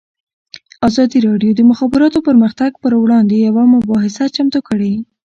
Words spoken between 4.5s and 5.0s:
کړې.